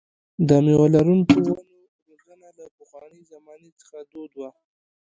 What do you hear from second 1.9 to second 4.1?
روزنه له پخوانۍ زمانې څخه